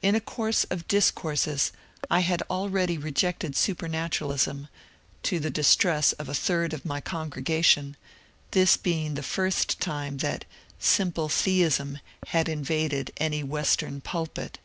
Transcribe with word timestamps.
In 0.00 0.14
a 0.14 0.22
course 0.22 0.64
of 0.70 0.88
discourses 0.88 1.70
I 2.10 2.20
had 2.20 2.42
already 2.48 2.96
rejected 2.96 3.54
supernaturalism, 3.54 4.68
to 5.24 5.38
the 5.38 5.50
distress 5.50 6.12
of 6.14 6.30
a 6.30 6.34
third 6.34 6.72
of 6.72 6.86
my 6.86 7.02
con 7.02 7.28
gregation, 7.28 7.96
this 8.52 8.78
being 8.78 9.16
the 9.16 9.22
first 9.22 9.78
time 9.78 10.16
that 10.24 10.46
simple 10.78 11.28
theism 11.28 11.98
had 12.28 12.48
invaded 12.48 13.10
any 13.18 13.42
western 13.42 14.00
pulpit. 14.00 14.58